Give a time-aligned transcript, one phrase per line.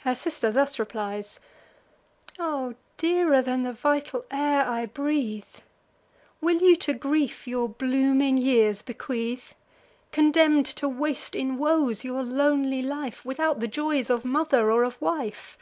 [0.00, 1.38] Her sister thus replies:
[2.40, 5.44] "O dearer than the vital air I breathe,
[6.40, 9.54] Will you to grief your blooming years bequeath,
[10.10, 15.00] Condemn'd to waste in woes your lonely life, Without the joys of mother or of
[15.00, 15.56] wife?